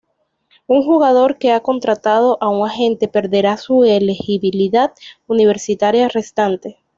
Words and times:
Un 0.65 0.81
jugador 0.81 1.37
que 1.37 1.51
ha 1.51 1.59
contratado 1.59 2.39
a 2.41 2.49
un 2.49 2.65
agente 2.65 3.07
perderá 3.07 3.57
su 3.57 3.83
elegibilidad 3.83 4.93
universitaria 5.27 6.07
restante. 6.07 6.79